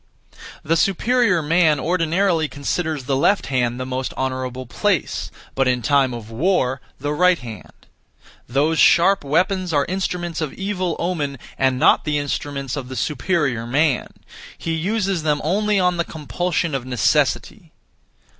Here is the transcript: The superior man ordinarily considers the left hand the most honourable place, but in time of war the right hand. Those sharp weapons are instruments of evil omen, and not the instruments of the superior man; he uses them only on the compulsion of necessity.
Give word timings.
The 0.63 0.75
superior 0.75 1.43
man 1.43 1.79
ordinarily 1.79 2.47
considers 2.47 3.03
the 3.03 3.15
left 3.15 3.45
hand 3.53 3.79
the 3.79 3.85
most 3.85 4.15
honourable 4.15 4.65
place, 4.65 5.29
but 5.53 5.67
in 5.67 5.83
time 5.83 6.11
of 6.11 6.31
war 6.31 6.81
the 6.99 7.13
right 7.13 7.37
hand. 7.37 7.85
Those 8.49 8.79
sharp 8.79 9.23
weapons 9.23 9.71
are 9.73 9.85
instruments 9.85 10.41
of 10.41 10.53
evil 10.53 10.95
omen, 10.97 11.37
and 11.55 11.77
not 11.77 12.03
the 12.03 12.17
instruments 12.17 12.75
of 12.75 12.87
the 12.89 12.95
superior 12.95 13.67
man; 13.67 14.07
he 14.57 14.71
uses 14.71 15.21
them 15.21 15.39
only 15.43 15.79
on 15.79 15.97
the 15.97 16.03
compulsion 16.03 16.73
of 16.73 16.83
necessity. 16.83 17.71